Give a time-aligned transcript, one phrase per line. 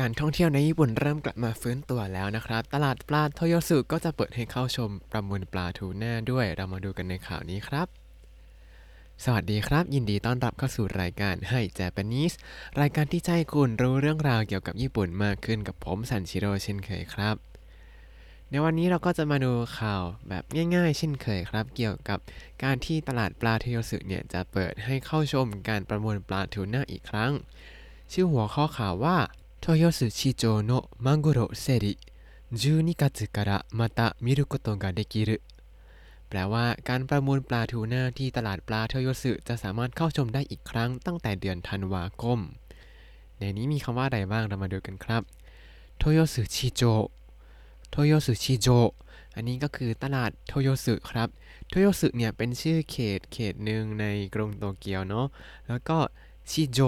[0.00, 7.88] การท่องเที่ยวในญี่ปุ่นเริ่มกลับมาฟื้นตัวแล้วนะครับ ตลาดปลาโทโยสุก็จะเปิดให้เข้าชมประมูลปลาทูน่าด้วย เรามาดูกันในข่าวนี้ครับ
[9.24, 12.32] สวัสดีครับ ยินดีต้อนรับเข้าสู่รายการให้เจแปนิส
[12.80, 17.36] รายการที่ให้คุณรู้เรื่องราวเกี่ยวกับญี่ปุ่นมากขึ้นกับผมสันชิโร่เช่นเคยครับ
[18.50, 22.18] ในวันนี้เราก็จะมาดูข่าวแบบง่าย ๆ เช่นเคยครับ เกี่ยวกับ
[22.62, 27.32] การที่ตลาดปลาโทโยสุเนี่ยจะเปิดให้เข้าชมการประมูลปลาทูน่าอีกครั้ง
[28.12, 29.16] ชื่อหัวข้อข่าวว่า
[29.61, 31.93] โทโยสุชิโจโนะมังโกโรเซริ
[32.51, 35.41] 12月からまた見ることができる
[36.29, 42.39] แปลว่าการประมูลปลาทูน่าที่ตลาดปลาโทโยสุจะสามารถเข้าชมได้อีกครั้งตั้งแต่เดือนธันวาคม
[43.39, 45.21] ในนี้มีคำว่าอะไรบ้างเรามาดูกันครับ
[45.97, 46.81] โทโยสุชิโจ
[47.89, 48.67] โทโยสุชิโจ
[49.35, 51.29] อันนี้ก็คือตลาดโทโยสุครับ
[51.69, 55.27] โทโยสุเนี่ยเป็นชื่อเขตเขตหนึ่งในกรุงโตเกียวเนาะ
[55.67, 55.97] แล้วก็
[56.51, 56.79] ชิโจ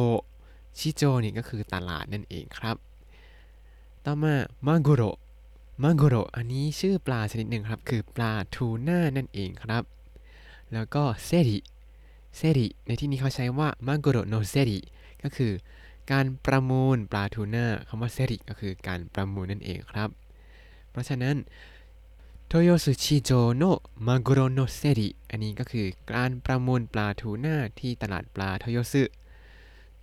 [0.78, 2.77] ชิโจนี่ก็คือตลาดนั่นเองครับ
[4.05, 4.34] ต่อมา
[4.66, 5.02] มากุโร
[5.82, 9.84] มากุโรอันนี้ชื่อปลาชนิดหนึ่งครับ คือปลาทูน่านั่นเองครับ
[10.73, 11.59] แล้วก็เซริ
[12.37, 14.79] เซริในที่นี้เขาใช้ว่ามากุโรโนเซริ
[15.23, 15.52] ก็คือ
[16.12, 20.09] การประมูลปลาทูน่าคำว่าเซริก็คือการประมูลนั่นเองครับ
[20.90, 21.37] เพราะฉะนั้น
[22.49, 29.02] โทโยสุชิโจโนะมากุโรโนเซริอันนี้ก็คือการประมูลปลาทูน่าที่ตลาดปลาโทโยสุ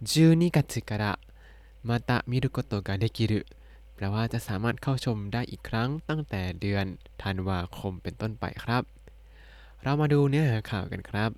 [0.02, 1.18] 12月から
[1.82, 3.46] また見ることができる
[3.94, 6.84] แปลว่าจะสามารถเข้าชมได้อีกครั้งตั้งแต่เดือน
[7.22, 8.82] ธันวาคมเป็นต้นไปครับ
[9.82, 11.30] เรามาดูเนื้อหาข่าวกันครับ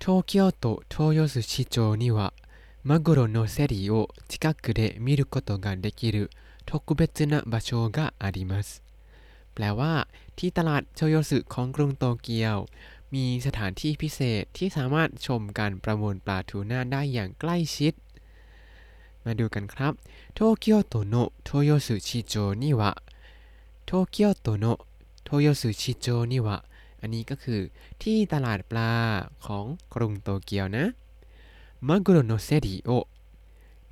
[0.00, 2.32] โตเกียวโตโทโยสุชิโจには
[2.88, 6.30] マグロのセリを近くで見ることができる
[6.64, 8.82] 特別な場所があります
[9.54, 10.06] แปลว่า
[10.36, 12.66] ที่ตลาดโชโยสุของกรุงโตเกียว
[13.13, 17.93] มีสถานที่พิเศษที่สามารถชมการประมูลปลาทูน่าได้อย่างใกล้ชิด
[19.25, 19.93] มาดูกันครับ
[20.33, 22.91] โตเกียวโตโนะโทโยสุชิโจนิวะ
[23.85, 24.79] โตเกียวโตโนะ
[25.23, 26.57] โทโยสุชิโจนิวะ
[27.01, 27.61] อันนี้ก็คือ
[28.01, 28.91] ที่ตลาดปลา
[29.45, 30.85] ของกรุงโตเกียวนะ
[31.87, 32.91] มากุโรโนเซริโอ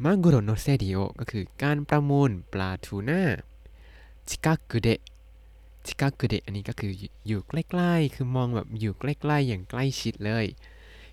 [0.04, 3.22] มากุโรโนเซริโอก็คือการประมูลปลาทูน่า
[4.28, 5.00] ชิกากุเดะ
[5.86, 6.92] จิกากุเดะอันนี้ก็คือ
[7.28, 10.46] อยู่ใกล้ๆ คือมองแบบอยู่ใกล้ๆ อย่างใกล้ชิดเลย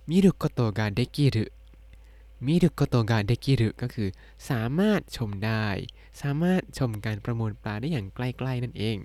[0.09, 1.45] มิรุโกโตกาเดกิรุ
[2.47, 4.09] มิรุโกโตกาเดกิรุก็คือ
[4.51, 5.67] สามารถชมได้
[6.21, 8.99] สามารถชมการประมูลปลาได้อย่างใกล้ๆ นั่นเอง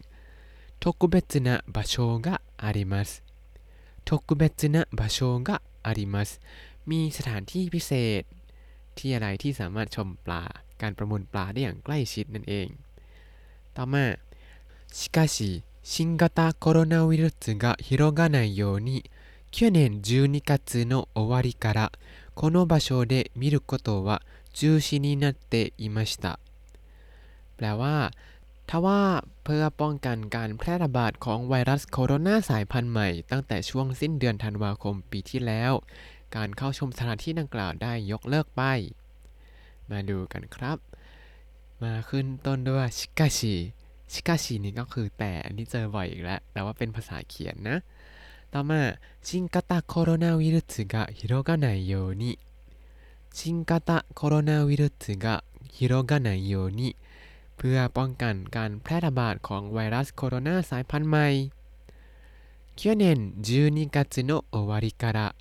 [0.81, 3.11] ทกุเบตนะบาโชกะอาริมัส
[4.07, 6.29] ทกุเบตนะบาโชกะอาริมัส
[6.89, 7.91] มีสถานที่พิเศ
[8.21, 8.23] ษ
[8.97, 10.43] ที่อะไรที่สามารถชมปลา
[10.81, 12.67] การประมูลปลาได้อย่างใกล้ชิดนั่นเอง
[13.75, 14.05] ต่อมา
[14.92, 19.04] しかし新型コロナウイルスが広がないように
[19.50, 21.92] 去年12月の終わりから
[22.34, 24.22] この場所で見ることは
[24.52, 26.38] 中止になっていました
[27.56, 28.12] แปลว่า
[28.68, 29.00] ถ้าว่า
[29.44, 35.72] เพื่อป้องกันการแพร่ระบาดของไวรัสโคโรนาสายพันธุ์ใหม่ ตั้งแต่ช่วงสิ้นเดือนธันวาคมปีที่แล้ว
[36.36, 38.62] การเข้าชมสถานที่ดังกล่าวได้ยกเลิกไป
[39.90, 40.78] มาดูกันครับ
[41.82, 43.54] มาขึ้นต้นด้วยชิกาชิ
[44.12, 47.76] ชิกาชินี่ก็คือแต่อันนี้เจอบ่อยอีกแล้ว แต่ว่าเป็นภาษาเขียนนะ
[48.52, 48.80] ต่อมา
[49.26, 52.24] ชินกาตะโคโรนาวิรุสが広がないように
[53.36, 55.26] ชินกาตะโคโรนาวิรุสが
[55.76, 56.80] 広がないように
[57.56, 61.26] เพื่อป้องกันการแพร่ระบาดของไวรัสโคโรนาสายพันธุ์ใหม่
[62.80, 63.04] 去年
[63.42, 65.34] 12月の終わりから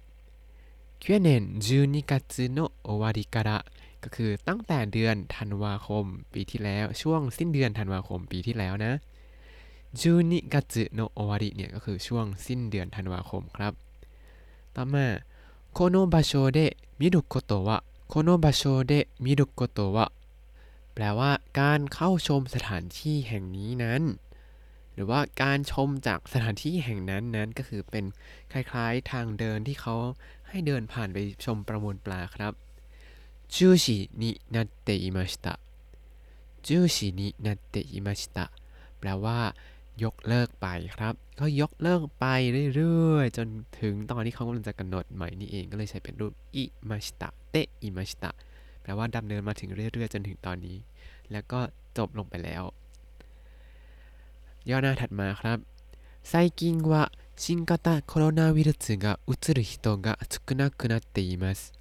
[1.00, 3.66] 去年12月の終わりから
[4.05, 6.05] ก็คือตั้งแต่เดือนธันวาคม
[6.35, 8.93] ปีที่แล้วช่วงสิ้นเดือนธันวาคมปีที่แล้วนะ
[10.01, 13.73] จูนิกาจุโนโอวาริเนี่ยก็คือช่วงสิ้นเดือนธันวาคมครับ
[14.77, 15.07] ต่อมา
[15.73, 16.59] この場所で
[17.01, 18.93] 見ることは この場所で
[19.25, 20.11] 見ること
[20.95, 21.31] แปลว่า
[21.61, 24.03] การเข้าชมสถานที่แห่งนี้นั้น
[24.95, 28.05] หรือว่าการชมจากสถานที่แห่งนั้นนั้นก็คือเป็น
[28.53, 29.97] คล้ายๆทางเดินที่เขา
[30.49, 32.53] ให้เดินผ่านไปชมประมูลปลาครับ
[33.54, 35.54] จูชินินัตเตอิมาชิตะ
[36.68, 38.46] จูชินินัตเตอิมาชิตะ
[39.00, 39.40] แปลว่า
[40.04, 42.26] ยกเลิกไปครับ ก็ยกเลิกไป
[42.76, 43.48] เรื่อยๆ จน
[43.80, 48.32] ถึงตอนที่เขากำลังจะกำหนดใหม่นี่เองก็เลยใช้เป็นรูปอิมาชิตะเตอิมาชิตะ
[48.82, 50.78] แปลว่าดำเนินมาถึงเรื่อยๆ จนถึงตอนนี้
[51.32, 51.60] แล้วก็
[51.98, 52.64] จบลงไปแล้ว
[54.70, 55.58] ย่อหน้าถัดมาครับ
[56.30, 56.62] 最近
[56.92, 56.94] は
[57.38, 61.81] 新型コロナウイルスがうつる人が少なくなっていますแ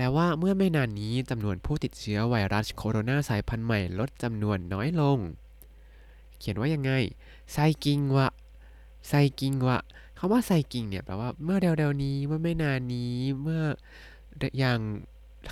[0.00, 5.18] ลว่าเมื่อไม่นานนี้จำนวนผู้ติดเชื้อไวรัสโคโรนาสายพันธุ์ใหม่ลดจำนวนน้อยลง
[6.38, 6.92] เขียนว่ายังไง
[7.52, 8.28] ไซกิงวะ
[9.08, 9.78] ไซกิงวะ
[10.18, 13.62] คำว่าไซกิงเนี่ยแปลว่าเมื่อเร็วๆนี้เมื่อไม่นานนี้เมื่อ
[14.58, 14.80] อย่าง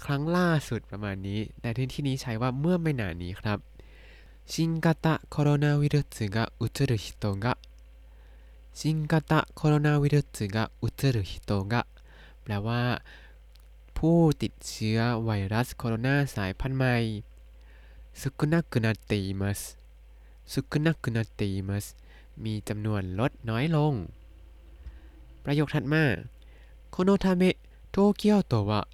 [0.05, 3.59] ครั้งล่าสุดประมาณนี้ แต่ที่ที่นี้ใช้ว่าเมื่อไม่นานนี้ครับ
[4.47, 7.57] 新型コロナウイルスがうつる人が
[8.75, 11.87] 新型コロナウイルスがうつる人が
[12.45, 13.03] แปลว่า
[13.99, 16.95] ผู้ติดเชื้อไวรัสโคโรนาสายพันธุ์ใหม่
[18.21, 19.77] 少なくなっています
[20.47, 21.97] 少なくなっています
[22.45, 23.93] มีจำนวนลดน้อยลง
[25.45, 26.05] ประโยคถัดมา
[26.95, 27.57] このため
[27.93, 28.87] 東京都は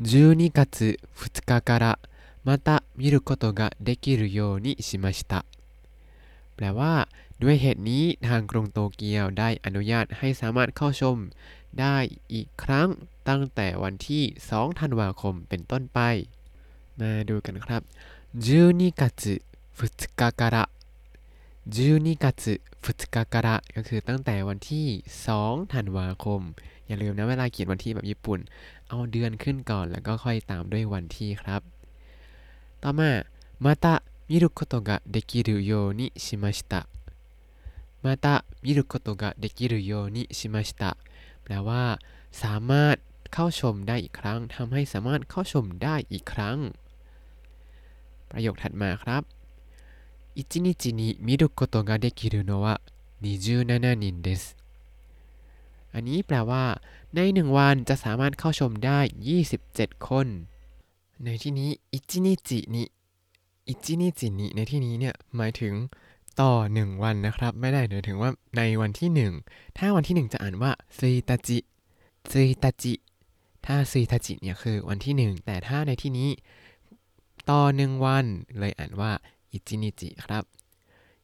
[0.00, 1.98] 12月2日から
[2.44, 5.44] また見ることができるようにしました
[6.56, 7.08] แปลว่า
[7.42, 11.16] ด้วยเหตุนี้ทางกรุงโตเกียวได้อนุญาตให้สามารถเข้าชม
[11.80, 11.96] ได้
[12.32, 12.88] อีกครั้ง
[13.28, 14.22] ตั้งแต่วันที่
[14.52, 16.00] 2 ธันวาคมเป็นต้นไป
[17.00, 17.82] มาดูกันครับ
[18.46, 19.02] 12月
[19.78, 20.56] 2日から
[21.74, 22.26] 12月
[22.84, 24.86] 2日からก็คือตั้งแต่วันที่
[25.30, 26.40] 2 ธันวาคม
[26.86, 28.38] อย่าลืมนะเวลาเขียนวันที่แบบญี่ปุ่น
[28.88, 31.60] เอาเดือนขึ้นก่อนแล้วก็ค่อยตามด้วยวันที่ครับ
[32.82, 33.10] ต่อมา
[33.64, 33.86] また
[34.30, 36.86] 見ることができるようにしました
[38.02, 40.96] また見ることができるようにしました
[41.44, 41.98] แปลว่า
[42.42, 42.96] สามารถ
[43.32, 46.58] เข้าชมได้อีกครั้งทำให้สามารถเข้าชมได้อีกครั้ง
[48.30, 49.22] ประโยคถัดมาครับ
[50.38, 52.66] 1日に見ることができるのは
[53.22, 54.42] 27人です
[55.94, 56.64] อันนี้แปลว่า
[57.14, 58.98] ในหนึ่งวันจะสามารถเข้าชมได้
[59.54, 60.26] 27 คน
[61.24, 62.84] ในที่นี้อิจินิจินิ
[63.68, 65.74] อิจินิจินิในที่นี้เนี่ยหมายถึง
[66.40, 69.10] ต่อ 1 วันนะครับ ไม่ได้หมายถึงว่าในวันที่
[69.44, 71.58] 1 ถ้าวันที่ 1 จะอ่านว่าซุยตาจิ
[72.30, 72.94] ซุยตาจิ
[73.65, 76.29] ถ้า ついたち เนี่ยคือวันที่ 1 แต่ถ้าในที่นี้
[77.49, 78.25] ต่อหนึ่งวัน
[78.57, 79.11] เลยอ่านว่า
[79.51, 80.43] いちにち ครับ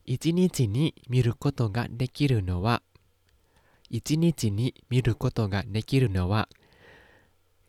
[0.10, 6.42] 一日に見ることできるのは 一日に見ることできるのは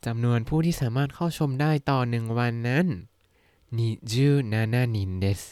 [0.05, 2.87] จำนวนผู้ที่สามารถเข้าชมได้ต่อหนึ่งวันนั้น
[3.76, 5.43] นิจูนานานินเดส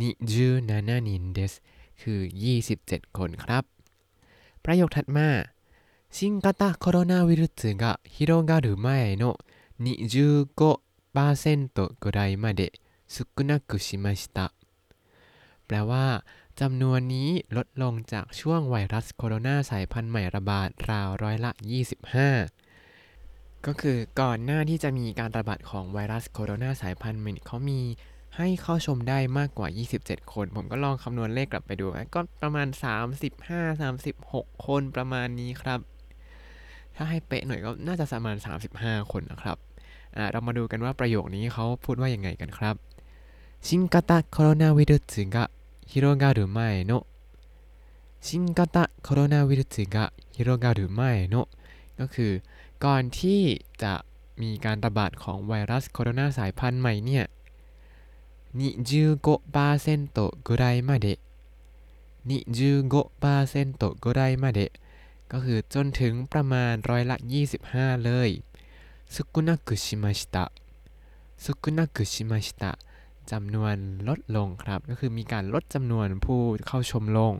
[0.00, 1.52] นิจูนานานินเดส
[2.00, 2.20] คือ
[2.68, 3.64] 27 คนครับ
[4.64, 5.28] ประโยคถัดมา
[6.11, 9.37] 新型コロナウイルスが広がる前の
[9.79, 12.71] 25%ぐらいまで
[13.07, 14.53] 少なくしました
[15.67, 16.23] แปลว่า
[16.61, 21.51] จำนวนนี้ลดลงจากช่วงไวรัสโคโรนาสายพันธุ์ใหม่ระบาดราวร้อยละ
[22.57, 27.81] 25 ก็คือก่อนหน้าที่จะมีการระบาดของไวรัสโคโรนาสายพันธุ์ใหม่เขามี
[28.37, 29.67] ให้เข้าชมได้มากกว่า
[29.99, 32.67] 27 คน ผมก็ลองคำนวณเลขกลับไปดู ก็ประมาณ
[33.87, 35.79] 35-36 คนประมาณนี้ครับ
[36.95, 38.35] ถ้าให้เป๊ะหน่อยก็น่าจะประมาณ
[38.73, 39.57] 35 คนนะครับ
[40.31, 42.75] เรามาดูกันว่าประโยคนี้เขาพูดว่ายังไงกันครับ
[43.67, 45.49] 新型コロナウイルスが
[45.87, 47.05] 広がる前の
[48.21, 51.47] 新型コロナウイルスが広がる前の
[51.99, 52.31] ก็คือ
[52.85, 53.41] ก่อนที่
[53.83, 53.93] จะ
[54.41, 57.25] มีการระบาดของไวรัสโคโรนาสายพันธุ์ใหม่เนี่ย
[58.55, 61.19] 25%ぐらいまで
[62.27, 64.71] 25%ぐらいまで
[65.32, 67.16] ก็คือจนถึงประมาณร้อยละ
[67.60, 68.30] 25 เลย
[69.14, 70.44] สุกุนักุชิมาชิตะ
[71.44, 72.72] สุกุนักุชิมาชิตะ
[73.30, 73.76] จำนวน
[74.08, 77.32] ลดลงครับ ก็คือมีการลดจำนวนผู้เข้าชมลง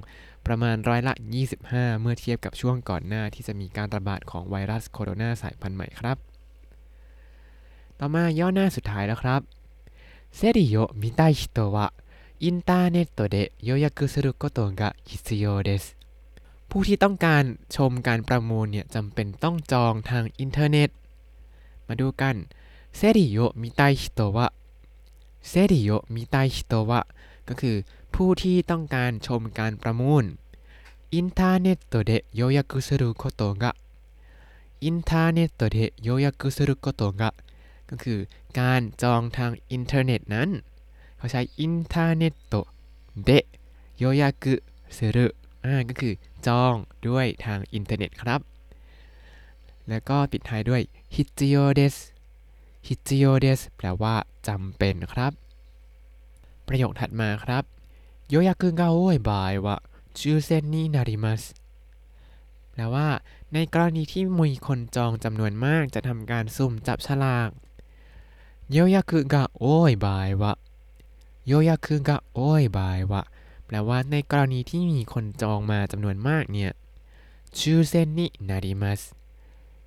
[0.47, 1.15] ประมาณร้อยละ
[1.59, 6.17] 25 เมื่อเทียบกับช่วงก่อนหน้าที่จะมีการระบาดของไวรัสโคโรนาสายพันธุ์ใหม่ครับ
[7.99, 9.41] ต่อมาย่อหน้าสุดท้ายแล้วครับ
[10.37, 15.85] 競りを見たい人インターネットで予約することが必要です
[16.75, 17.45] ผู้ที่ต้องการ
[17.77, 20.91] ชมการประมูลเนี่ยจำเป็นต้องจองทางอินเทอร์เน็ต
[21.87, 22.37] มาดูกัน
[22.97, 24.47] เซริโยมิไตชิโตวะ
[25.49, 27.01] เซริโยมิไตชิโตวะ
[27.49, 27.77] ก็คือ
[28.15, 30.25] ผู้ที่ต้องการชมการประมูล
[31.15, 33.75] インターネットで予約すること
[34.85, 37.33] インターネットで予約すること
[37.89, 38.19] ก็คือ
[38.59, 40.49] การจองทางอินเทอร์เน็ตนั้น
[41.17, 43.31] เขาใช้ インターネットで
[43.99, 45.27] 予約する
[45.65, 46.15] อ่าก็คือ
[46.47, 46.75] จอง
[47.09, 48.41] ด้วยทางอินเทอร์เน็ตครับ
[49.89, 50.83] แล้วก็ปิดท้ายด้วย
[51.15, 51.97] hitiyo des
[52.89, 54.15] hitiyo des แปลว่า
[54.49, 55.33] จำเป็นครับ
[56.67, 57.65] ประโยคถัดมาครับ
[58.29, 59.77] โยยากุกาโอยบายวะ
[60.19, 61.43] จูเซนนินาริมัส
[62.73, 63.09] แปลว่า
[63.53, 67.51] ในกรณีที่มีคนจองจำนวนมากจะทำการสุ่มจับฉลาก
[68.73, 70.53] โยยากุกะโอยบายวะ
[71.47, 73.23] โยยากุกะโอยบายวะ
[73.73, 76.73] แล้วว่าในกรณีที่มีคนจองมาจำนวนมากเนี่ย
[77.59, 79.01] 抽選になります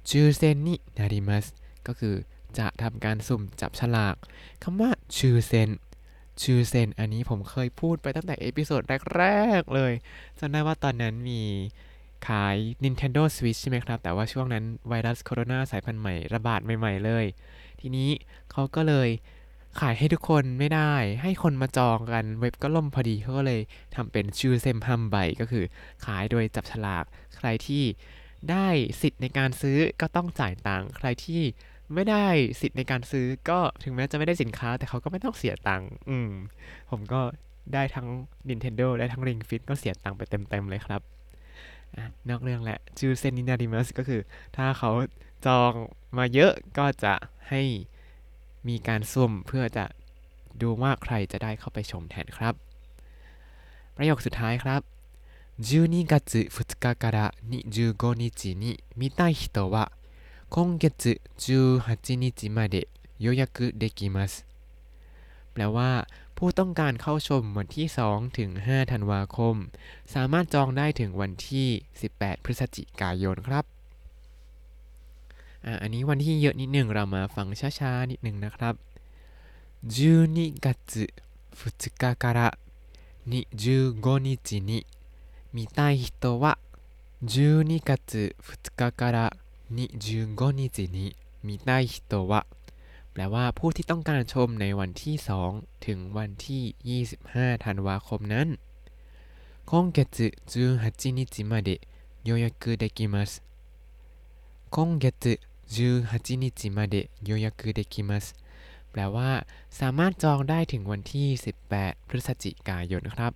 [0.10, 1.46] 抽選になります
[1.88, 2.16] ก็คือ
[2.58, 4.16] จะทำการสุ่มจับฉลาก
[4.64, 5.70] คำว่า 抽選
[6.42, 8.82] 抽選 อันนี้ผมเคยพูดไปตั้งแต่ episode
[9.18, 9.24] แร
[9.60, 9.94] ก ๆ เลย
[10.40, 11.42] จำได้ว่าตอนนั้นมี
[12.28, 17.26] ขาย Nintendo Switch ใช่ไหมครับ แต่ว่าช่วงนั้นไวรัสโคโรนาสายพันธุ์ใหม่ระบาดใหม่ ๆ เลย
[17.80, 18.10] ทีนี้
[18.52, 19.10] เขาก็เลย
[19.80, 23.62] ขายให้ทุกคนไม่ได้ ให้คนมาจองกันเว็บก็ล่มพอดีเขาก็เลย
[23.96, 25.66] ทำเป็นชื่อเซมฮัมใบก็คือ
[26.06, 27.06] ขายโดยจับฉลาก
[27.38, 27.84] ใครที่
[28.52, 28.68] ได้
[29.02, 31.42] สิทธิ์ในการซื้อก็ต้องจ่ายตังค์ใครที่
[31.94, 32.26] ไม่ได้
[32.62, 36.32] สิทธิ์ในการซื้อก็ถึงแม้จะไม่ได้สินค้า แต่เขาก็ไม่ต้องเสียตังค์อืม
[36.92, 37.22] ผมก็
[37.74, 38.08] ได้ทั้ง
[38.50, 41.02] Nintendo ได้ทั้ง Ring Fit ก็เสียตังค์ไปเต็มๆเลยครับ
[41.96, 41.98] อ
[42.30, 44.22] นอกเรื่องแหละชื่อเซนนินาดิมัสก็คือ
[44.56, 44.92] ถ้าเขา
[45.46, 45.72] จอง
[46.18, 47.14] มาเยอะก็จะ
[47.50, 47.62] ให้
[48.69, 49.85] มีการสุ่มเพื่อจะ
[50.61, 52.55] ดูว่าใครจะได้เข้าไปชมแทนครับ
[53.97, 54.81] ประโยคสุดท้ายครับ
[55.61, 57.19] 12月2日から
[57.51, 59.93] 25日に見たい人は
[60.49, 62.89] 今月18日まで
[63.19, 64.47] 予約できます
[65.53, 65.91] แปลว่า
[66.37, 69.57] ผู้ต้องการเข้าชมวันที่ 2 ถึง 5 ธันวาคม
[70.15, 71.69] สามารถจองได้ถึงวันที่
[72.07, 73.74] 18 พฤศจิกายนครับ
[75.65, 78.75] อ่าอันนี้วันที่เยอะนิดหนึ่งเรามาฟังช้าๆ นิดหนึ่งนะครับ
[79.87, 80.69] 12月
[81.55, 82.59] 2日から
[83.29, 84.87] 25日に
[85.53, 86.59] 見たい人は
[87.25, 89.37] 12月2日から
[89.73, 92.47] 25日に見たい人は
[93.13, 95.15] แปลว่าผู้ที่ต้องการชมในวันที่
[95.47, 98.49] 2 ถึงวันที่ 25 ธันวาคมนั้น
[99.71, 101.81] 今月18日まで
[102.25, 103.43] 予約できます
[104.71, 108.35] 今月18 日まで予約できます
[108.91, 109.31] แปลว่า
[109.81, 111.29] สามารถจองได้ถึงวันที่
[111.69, 113.33] 18 พฤศจิกายนครับ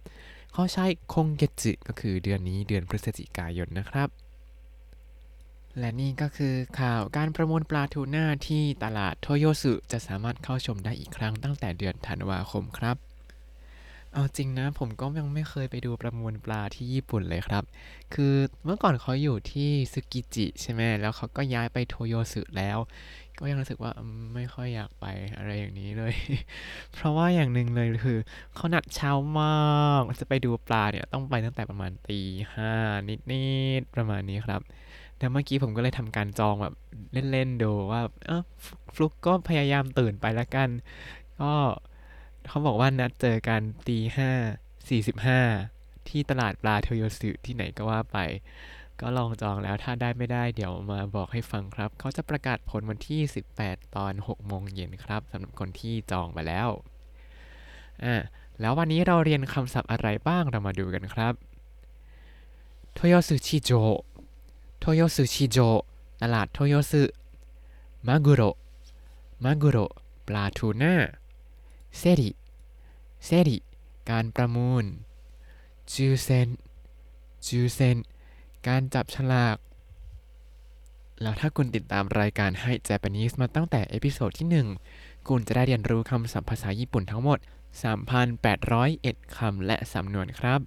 [0.52, 4.08] เขาใช้คงเกจิก็คือเดือนนี้เดือนพฤศจิกายนนะครับ
[5.78, 12.96] และนี่ก็คือข่าวการประมูลปลาทูน่าที่ตลาดโทโยสุจะสามารถเข้าชมได้อีกครั้งตั้งแต่เดือนธันวาคมครับ
[14.13, 17.63] เอาจริงนะ ผมก็ยังไม่เคยไปดูประมูลปลาที่ญี่ปุ่นเลยครับ
[18.13, 18.33] คือ
[18.65, 22.77] เมื่อก่อนเขาอยู่ที่ซึกิจิใช่ไหมแล้วเขาก็ย้ายไปโทโยสุแล้ว
[23.39, 23.91] ก็ยังรู้สึกว่า
[24.35, 25.05] ไม่ค่อยอยากไป
[25.37, 26.13] อะไรอย่างนี้เลย
[26.93, 28.17] เพราะว่าอย่างหนึ่งเลยคือ
[28.55, 29.49] เขานัดเช้ามา
[29.99, 32.21] กจะไปดูปลาเนี่ยต้องไปตั้งแต่ประมาณตี
[32.55, 32.71] ห้า
[33.09, 33.15] นิ
[33.79, 34.61] ดๆประมาณนี้ครับ
[35.17, 36.73] แล้วเมื่อกี้ผมก็เลยทำการจองแบบ
[37.31, 40.69] เล่นๆดูว่าเออฟลุฟลุกก็พยายามตื่นไปละกัน
[41.41, 41.53] ก็
[42.49, 44.31] เขาบอกว่านัดเจอกันตีห้า
[44.89, 45.41] สี่สิบห้า
[46.09, 48.17] ที่ตลาดปลาโทโยสึที่ไหนก็ว่าไป
[49.01, 53.21] ก็ลองจองแล้วถ้าได้ไม่ได้เดี๋ยวมาบอกให้ฟังครับ เขาจะประกาศผลวันที่
[53.57, 56.69] 18 ตอน6โมงเย็นครับสำหรับคนที่จองไปแล้ว
[58.03, 58.15] อ่า
[58.59, 61.33] แล้ววันนี้เราเรียนคำศัพท์อะไรบ้างเรามาดูกันครับ
[62.93, 63.71] โทโยสึชิโจ
[64.79, 65.57] โทโยสึชิโจ
[66.21, 67.03] ตลาดโทโยสึ
[68.07, 68.41] まぐろ
[69.43, 69.77] まぐろ
[70.27, 70.93] ปลาทูน่า
[71.97, 73.57] 競り 競り
[74.11, 74.85] การประมูล
[75.93, 76.49] 抽選
[77.47, 77.97] 抽選
[78.67, 79.57] การจับฉลาก
[81.21, 84.47] แล้วถ้าคุณติดตามรายการให้ Japanese มาตั้งแต่ episode ที่
[84.91, 87.39] 1 คุณจะได้เรียนรู้คำศัพท์ภาษาญี่ปุ่นทั้งหมด
[88.57, 90.59] 3,801 คำและสำนวนครับ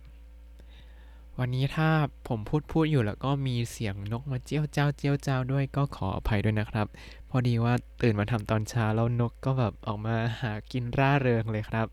[1.39, 1.91] วันนี้ถ้า
[2.29, 6.87] ผมพูดพูดอยู่แล้วก็มีเสียงนกมาเจี๊ยวจ๊าวเจี๊ยวจ๊าวด้วยก็ขออภัยด้วยนะครับ
[7.31, 11.87] พอดีว่าตื่นมาทำตอนเช้าแล้วนกก็แบบออกมาหากินร่าเริงเลยครับ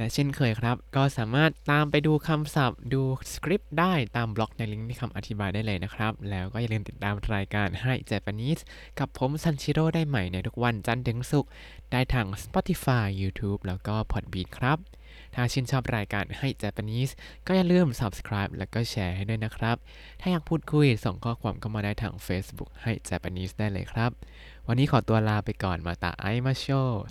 [0.00, 3.02] และเช่นเคยครับ ก็สามารถตามไปดูคำศัพท์ ดู
[3.32, 8.62] สคริปต์ได้ตามบล็อกในลิงก์ที่คำอธิบายได้เลยนะครับ แล้วก็อย่าลืมติดตามรายการให้ Japanese
[8.98, 11.50] กับผมซันชิโร่ได้ใหม่ในทุกวันจันทร์ถึงศุกร์
[11.92, 14.78] ได้ทาง Spotify YouTube แล้วก็ Podbean ครับ
[15.34, 17.12] ถ้าชื่นชอบรายการให้ Japanese
[17.46, 19.76] ก็อย่าลืม subscribe แล้วก็แชร์ให้ด้วยนะครับ
[20.20, 24.10] ถ้าอยากพูดคุยส่งข้อความเข้ามาได้ทาง Facebook ให้ Japanese ได้เลยครับ
[24.68, 26.66] วันนี้ขอตัวลาไปก่อนมาตาไอมาโช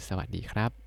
[0.08, 0.79] สวัสดีครับ